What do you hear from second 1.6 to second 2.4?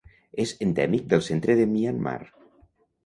de Myanmar.